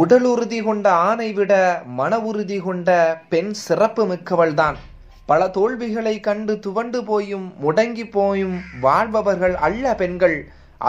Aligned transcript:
உடல் 0.00 0.26
உறுதி 0.32 0.58
கொண்ட 0.62 0.86
ஆணை 1.08 1.28
விட 1.38 1.52
மன 1.98 2.12
உறுதி 2.28 2.58
கொண்ட 2.66 2.90
பெண் 3.32 3.50
சிறப்பு 3.62 4.02
மிக்கவள்தான் 4.10 4.76
பல 5.30 5.48
தோல்விகளை 5.48 6.12
கண்டு 6.26 6.54
துவண்டு 6.66 6.98
போயும் 7.04 7.46
முடங்கி 7.64 8.04
போயும் 8.10 8.56
வாழ்பவர்கள் 8.84 9.54
அல்ல 9.66 9.94
பெண்கள். 9.94 10.36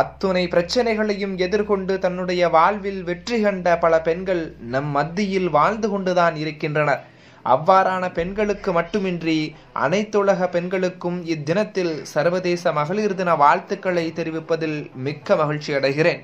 அத்துணை 0.02 0.44
பிரச்சனைகளையும் 0.48 1.36
எதிர்கொண்டு 1.46 1.94
தன்னுடைய 2.06 2.50
வாழ்வில் 2.50 3.02
வெற்றி 3.04 3.40
கண்ட 3.42 3.78
பல 3.78 3.94
பெண்கள் 4.08 4.44
நம் 4.74 4.92
மத்தியில் 4.98 5.50
வாழ்ந்து 5.58 5.90
கொண்டுதான் 5.90 6.36
இருக்கின்றனர். 6.44 7.02
அவ்வாறான 7.46 8.06
பெண்களுக்கு 8.20 8.72
மட்டுமின்றி 8.72 9.40
அனைத்துலக 9.86 10.50
பெண்களுக்கும் 10.56 11.20
இத்தினத்தில் 11.36 11.94
சர்வதேச 12.14 12.74
மகளிர் 12.80 13.20
தின 13.22 13.36
வாழ்த்துக்களை 13.46 14.06
தெரிவிப்பதில் 14.20 14.80
மிக்க 15.08 15.36
மகிழ்ச்சி 15.42 15.74
அடைகிறேன். 15.80 16.22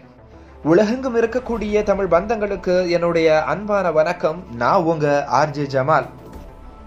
உலகெங்கும் 0.64 1.16
இருக்கக்கூடிய 1.16 1.84
தமிழ் 1.84 2.06
பந்தங்களுக்கு 2.06 2.90
என்னுடைய 2.90 3.44
அன்பான 3.44 3.92
வணக்கம். 3.92 4.44
நான் 4.56 4.82
உங்க 4.82 5.28
ஆர்ஜே 5.32 5.66
ஜமால். 5.74 6.06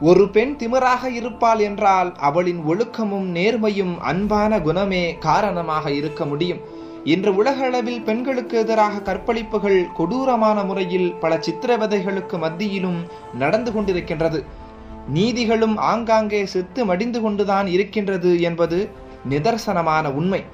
ஒரு 0.00 0.28
பெண் 0.28 0.56
திமிராக 0.58 1.04
இருப்பாள் 1.04 1.58
என்றால் 1.58 2.16
அவளின் 2.16 2.62
ஒழுக்கமும் 2.66 3.34
நேர்மையும் 3.34 3.98
அன்பான 3.98 4.60
குணமே 4.60 5.16
காரணமாக 5.18 5.90
இருக்க 5.90 6.24
முடியும். 6.24 6.58
இன்று 7.04 7.36
உலக 7.36 7.64
அளவில் 7.64 8.02
பெண்களுக்கு 8.02 8.58
எதிராக 8.58 8.98
கற்பழிப்புகள் 8.98 9.86
கொடூரமான 9.96 10.64
முறையில் 10.64 11.14
பல 11.14 11.36
சித்திரவதைகளுக்கு 11.36 12.38
மத்தியிலும் 12.38 13.06
நடந்து 13.34 13.70
கொண்டிருக்கின்றது. 13.70 14.44
நீதிகளும் 15.08 15.76
ஆங்காங்கே 15.76 16.46
செத்து 16.46 16.84
மடிந்து 16.84 17.20
கொண்டுதான் 17.20 17.66
இருக்கின்றது 17.66 18.40
என்பது 18.40 18.88
நிதர்சனமான 19.30 20.12
உண்மை. 20.12 20.44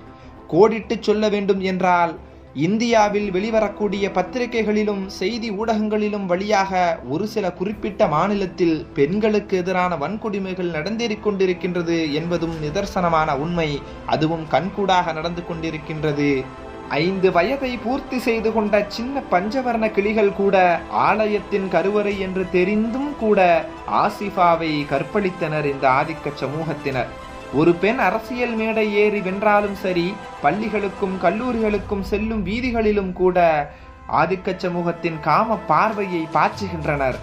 கோடிட்டு 0.48 0.96
சொல்ல 1.00 1.28
வேண்டும் 1.28 1.60
என்றால் 1.60 2.18
இந்தியாவில் 2.64 3.26
வெளிவரக்கூடிய 3.32 4.04
பத்திரிகைகளிலும் 4.12 5.02
செய்தி 5.06 5.48
ஊடகங்களிலும் 5.50 6.24
வழியாக 6.26 7.00
ஒரு 7.08 7.26
சில 7.26 7.52
குறிப்பிட்ட 7.52 8.06
மாநிலத்தில் 8.06 8.86
பெண்களுக்கு 8.94 9.56
எதிரான 9.56 9.96
வன்கொடுமைகள் 9.96 10.70
நடந்தேறிக் 10.76 11.24
கொண்டிருக்கின்றது 11.24 12.12
என்பதும் 12.12 12.54
நிதர்சனமான 12.62 13.36
உண்மை. 13.36 13.80
அதுவும் 14.06 14.46
கண்கூடாக 14.48 15.12
நடந்து 15.12 15.42
கொண்டிருக்கின்றது. 15.50 16.44
ஐந்து 16.88 17.32
வயதை 17.32 17.76
பூர்த்தி 17.76 18.18
செய்து 18.18 18.52
கொண்ட 18.52 18.84
சின்ன 18.88 19.22
பஞ்சவர்ண 19.30 19.90
கிளிகள் 19.90 20.32
கூட 20.32 20.80
ஆலயத்தின் 20.90 21.68
கருவறை 21.68 22.20
என்று 22.20 22.46
தெரிந்தும் 22.50 23.12
கூட 23.20 23.68
ஆசிஃபாவை 24.04 24.72
கற்பழித்தனர் 24.94 25.64
இந்த 25.64 25.88
ஆதிக்க 25.90 26.32
சமூகத்தினர். 26.44 27.12
ஒரு 27.54 27.74
பெண் 27.74 27.98
அரசியல் 27.98 28.54
மேடை 28.54 28.94
ஏறி 28.94 29.20
வென்றாலும் 29.20 29.74
சரி 29.74 30.14
பள்ளிகளுக்கும் 30.42 31.16
கல்லூரிகளுக்கும் 31.22 32.00
செல்லும் 32.00 32.46
வீதிகளிலும் 32.46 33.12
கூட 33.12 33.70
ஆதிக்க 34.12 34.56
சமூகத்தின் 34.56 35.20
காம 35.20 35.56
பார்வையை 35.56 36.26
பாய்ச்சுகின்றனர். 36.34 37.14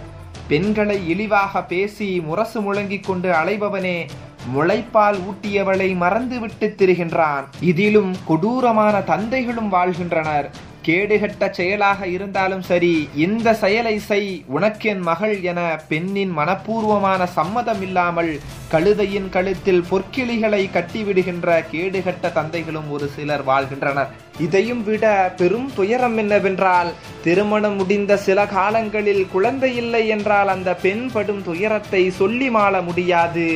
பெண்களை 0.47 1.09
இழிவாக 1.09 1.63
பேசி 1.63 2.19
முரசு 2.19 2.61
முழங்கிக் 2.61 3.03
கொண்டு 3.03 3.31
அலைபவனே 3.31 4.07
முளைப்பால் 4.55 5.19
ஊட்டியவளை 5.31 5.95
மறந்துவிட்டு 5.95 6.75
திரிகின்றான். 6.77 7.43
இதிலும் 7.59 8.15
கொடூரமான 8.25 9.01
தந்தைகளும் 9.01 9.69
வாழ்கின்றனர். 9.69 10.51
கேடுகட்ட 10.87 11.49
செயலாக 11.49 12.07
இருந்தாலும் 12.07 12.63
சரி 12.69 12.93
இந்த 13.25 13.53
செயலை 13.53 13.95
செய் 14.09 14.31
உனக்கென் 14.55 15.03
மகள் 15.09 15.35
என 15.51 15.59
பெண்ணின் 15.91 16.33
மனப்பூர்வமான 16.37 17.27
சம்மதம் 17.37 17.81
இல்லாமல் 17.81 18.31
கழுதையின் 18.73 19.29
கழுத்தில் 19.29 19.83
பொற்கிளிகளை 19.91 20.61
கட்டிவிடுகின்ற 20.75 21.57
கேடுகட்ட 21.71 22.31
தந்தைகளும் 22.37 22.89
ஒரு 22.91 23.07
சிலர் 23.15 23.43
வாழ்கின்றனர். 23.43 24.11
இதையும் 24.39 24.83
விட 24.83 25.05
பெரும் 25.37 25.69
துயரம் 25.75 26.17
என்னவென்றால் 26.17 26.89
திருமணம் 27.23 27.75
முடிந்த 27.75 28.17
சில 28.17 28.45
காலங்களில் 28.45 29.23
குழந்தை 29.27 29.71
இல்லை 29.75 30.03
என்றால் 30.07 30.47
அந்த 30.47 30.69
பெண் 30.85 31.05
படும் 31.13 31.43
துயரத்தை 31.43 32.03
சொல்லி 32.21 32.49
மாள 32.49 32.81
முடியாது. 32.81 33.47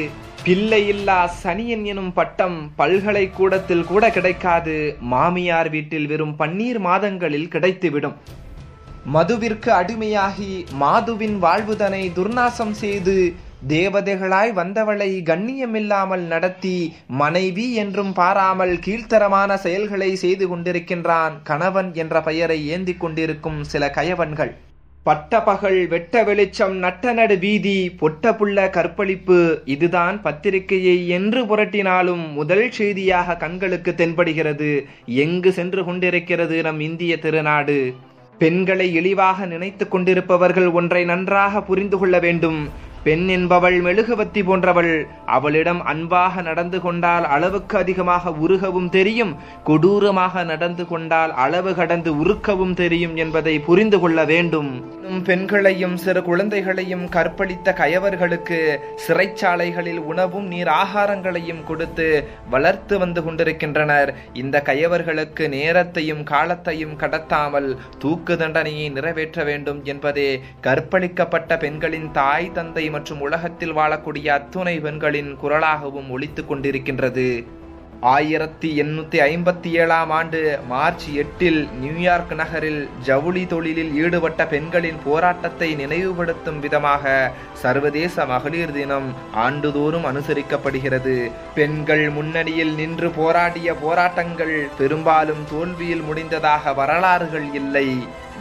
பிள்ளை 0.48 0.80
இல்லா 0.92 1.18
சனியன் 1.44 1.86
எனும் 1.92 2.12
பட்டம் 2.18 2.56
பல்கலைக்கூடத்தில் 2.80 3.88
கூட 3.90 4.04
கிடைக்காது. 4.16 4.76
மாமியார் 5.14 5.70
வீட்டில் 5.74 6.06
வெறும் 6.12 6.36
பன்னீர் 6.42 6.80
மாதங்களில் 6.86 7.50
கிடைத்துவிடும். 7.54 8.14
மதுவிற்கு 9.16 9.70
அடிமையாகி 9.80 10.54
மாதுவின் 10.84 11.36
வாழ்வுதனை 11.46 12.02
துர்நாசம் 12.18 12.74
செய்து 12.84 13.16
தேவதைகளாய் 13.74 14.52
வந்தவளை 14.60 15.10
கண்ணியமில்லாமல் 15.30 16.26
நடத்தி 16.34 16.78
மனைவி 17.22 17.68
என்றும் 17.84 18.14
பாராமல் 18.20 18.76
கீழ்த்தரமான 18.88 19.58
செயல்களை 19.66 20.12
செய்து 20.24 20.48
கொண்டிருக்கின்றான் 20.52 21.36
கணவன் 21.52 21.92
என்ற 22.04 22.22
பெயரை 22.30 22.60
ஏந்தி 22.76 22.96
கொண்டிருக்கும் 23.04 23.60
சில 23.74 23.92
கயவன்கள். 24.00 24.54
பட்டபகல் 25.08 25.88
வெட்ட 25.88 26.24
வெளிச்சம் 26.24 26.74
நட்டநடு 26.84 27.36
வீதி 27.40 27.76
பொட்ட 28.00 28.32
புள்ள 28.32 28.70
கற்பழிப்பு 28.70 29.38
இதுதான் 29.66 30.22
பத்திரிகையை 30.22 31.08
என்று 31.08 31.42
புரட்டினாலும் 31.46 32.24
முதல் 32.32 32.72
செய்தியாக 32.72 33.38
கண்களுக்கு 33.38 33.94
தென்படுகிறது. 33.98 34.72
எங்கு 35.06 35.52
சென்று 35.52 35.84
கொண்டிருக்கிறது 35.86 36.62
நம் 36.62 36.80
இந்திய 36.80 37.16
திருநாடு? 37.18 37.94
பெண்களை 38.40 38.88
இழிவாக 38.94 39.46
நினைத்து 39.46 39.88
கொண்டிருப்பவர்கள் 39.88 40.70
ஒன்றை 40.72 41.04
நன்றாக 41.04 41.62
புரிந்து 41.62 41.98
கொள்ள 41.98 42.20
வேண்டும். 42.20 42.60
பெண் 43.08 43.26
என்பவள் 43.36 43.78
மெழுகுவத்தி 43.88 44.42
போன்றவள். 44.48 44.94
அவளிடம் 45.38 45.82
அன்பாக 45.92 46.42
நடந்து 46.50 46.80
கொண்டால் 46.86 47.26
அளவுக்கு 47.36 47.76
அதிகமாக 47.84 48.34
உருகவும் 48.46 48.90
தெரியும். 48.98 49.34
கொடூரமாக 49.70 50.44
நடந்து 50.52 50.86
கொண்டால் 50.92 51.34
அளவு 51.46 51.72
கடந்து 51.80 52.12
உருக்கவும் 52.22 52.76
தெரியும் 52.82 53.16
என்பதை 53.24 53.56
புரிந்து 53.68 54.00
கொள்ள 54.00 54.20
வேண்டும். 54.34 54.72
பெண்களையும் 55.30 55.96
சிறு 56.04 56.22
குழந்தைகளையும் 56.28 57.06
கற்பழித்த 57.16 57.74
கயவர்களுக்கு 57.82 58.60
சிறைச்சாலைகளில் 59.06 60.02
உணவும் 60.12 60.48
நீர் 60.54 60.72
ஆகாரங்களையும் 60.82 61.62
கொடுத்து 61.70 62.08
வளர்த்து 62.50 62.96
வந்து 63.04 63.24
கொண்டிருக்கின்றனர். 63.28 64.12
இந்த 64.42 64.56
கயவர்களுக்கு 64.70 65.44
நேரத்தையும் 65.56 66.24
காலத்தையும் 66.34 66.96
கடத்தாமல் 67.04 67.70
தூக்கு 68.00 68.36
தண்டனையை 68.44 68.88
நிறைவேற்ற 68.98 69.44
வேண்டும் 69.52 69.82
என்பதே 69.94 70.30
கற்பழிக்கப்பட்ட 70.68 71.60
பெண்களின் 71.66 72.10
தாய் 72.20 72.52
தந்தை 72.58 72.86
மற்றும் 72.98 73.24
உலகத்தில் 73.28 73.78
வாழக்கூடிய 73.82 74.28
அத்துணை 74.40 74.78
பெண்களின் 74.88 75.32
குரலாகவும் 75.44 76.12
ஒழித்து 76.18 76.44
கொண்டிருக்கின்றது. 76.44 77.30
ஆயிரத்தி 78.10 78.70
எண்ணூத்தி 78.82 79.18
ஐம்பத்தி 79.28 79.70
ஏழாம் 79.82 80.12
ஆண்டு 80.18 80.40
மார்ச் 80.72 81.06
எட்டில் 81.22 81.58
நியூயார்க் 81.80 82.34
நகரில் 82.42 82.82
ஜவுளி 83.08 83.44
தொழிலில் 83.54 83.90
ஈடுபட்ட 84.02 84.42
பெண்களின் 84.52 85.00
போராட்டத்தை 85.06 85.70
நினைவுபடுத்தும் 85.76 86.60
விதமாக 86.66 87.14
சர்வதேச 87.64 88.26
மகளிர் 88.34 88.76
தினம் 88.78 89.10
ஆண்டுதோறும் 89.46 90.06
அனுசரிக்கப்படுகிறது. 90.12 91.16
பெண்கள் 91.56 92.06
முன்னணியில் 92.10 92.76
நின்று 92.82 93.10
போராடிய 93.20 93.74
போராட்டங்கள் 93.86 94.56
பெரும்பாலும் 94.78 95.44
தோல்வியில் 95.52 96.06
முடிந்ததாக 96.10 96.74
வரலாறுகள் 96.82 97.50
இல்லை. 97.62 97.90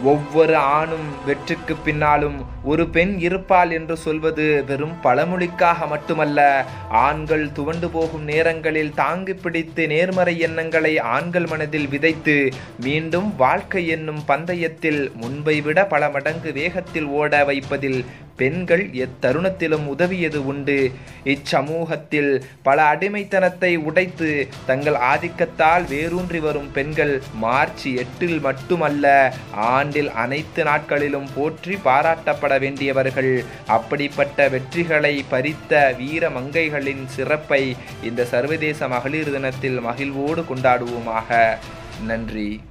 ஒவ்வொரு 0.03 0.55
ஆணும் 0.55 1.25
வெற்றிக்கு 1.25 1.75
பின்னாலும் 1.75 2.45
ஒரு 2.63 2.87
பெண் 2.87 3.19
இருப்பாள் 3.19 3.71
என்று 3.71 3.97
சொல்வது 3.97 4.63
வெறும் 4.67 4.95
பழமொழிக்காக 5.03 5.87
மட்டுமல்ல. 5.87 6.65
ஆண்கள் 6.89 7.51
துவண்டு 7.51 7.89
போகும் 7.89 8.23
நேரங்களில் 8.23 8.93
தாங்கி 8.93 9.33
பிடித்து 9.33 9.87
நேர்மறை 9.87 10.39
எண்ணங்களை 10.39 10.99
ஆண்கள் 10.99 11.45
மனதில் 11.45 11.87
விதைத்து 11.87 12.51
மீண்டும் 12.79 13.35
வாழ்க்கை 13.35 13.87
என்னும் 13.87 14.23
பந்தயத்தில் 14.27 15.13
முன்பை 15.13 15.61
விட 15.61 15.85
பல 15.85 16.09
மடங்கு 16.09 16.53
வேகத்தில் 16.53 17.05
ஓட 17.05 17.45
வைப்பதில் 17.45 18.05
பெண்கள் 18.37 18.83
எத்தருணத்திலும் 19.03 19.85
உதவியது 19.93 20.39
உண்டு. 20.45 20.91
இச்சமூகத்தில் 21.25 22.31
பல 22.63 22.95
அடிமைத்தனத்தை 22.95 23.71
உடைத்து 23.77 24.29
தங்கள் 24.65 24.97
ஆதிக்கத்தால் 25.11 25.85
வேரூன்றி 25.89 26.39
வரும் 26.39 26.71
பெண்கள் 26.71 27.13
மார்ச் 27.33 27.87
எட்டில் 28.03 28.39
மட்டுமல்ல 28.39 29.33
ஆண்டில் 29.51 30.11
அனைத்து 30.23 30.63
நாட்களிலும் 30.63 31.29
போற்றி 31.35 31.75
பாராட்டப்பட 31.85 32.59
வேண்டியவர்கள். 32.59 33.33
அப்படிப்பட்ட 33.67 34.49
வெற்றிகளை 34.49 35.15
பறித்த 35.31 35.95
வீர 35.95 36.29
மங்கைகளின் 36.29 37.05
சிறப்பை 37.05 37.63
இந்த 38.03 38.25
சர்வதேச 38.25 38.87
மகளிர் 38.87 39.31
தினத்தில் 39.31 39.79
மகிழ்வோடு 39.79 40.41
கொண்டாடுவோமாக. 40.41 41.57
நன்றி. 42.05 42.61